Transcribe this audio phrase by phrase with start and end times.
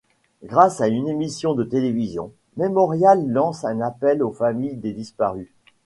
[0.43, 5.51] Grâce à une émission de télévision, Memorial lance un appel aux familles des disparus.